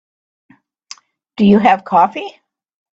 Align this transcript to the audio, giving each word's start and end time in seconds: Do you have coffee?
Do 1.37 1.45
you 1.45 1.59
have 1.59 1.85
coffee? 1.85 2.33